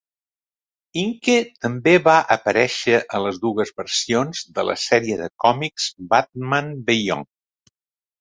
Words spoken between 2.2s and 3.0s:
aparèixer